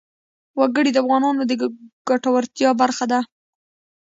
وګړي 0.59 0.89
د 0.93 0.97
افغانانو 1.03 1.41
د 1.47 1.51
ګټورتیا 2.09 2.69
برخه 2.81 3.05
ده. 3.11 3.19